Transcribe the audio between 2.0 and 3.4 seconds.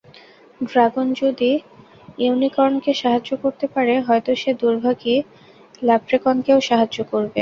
ইউনিকর্নকে সাহায্য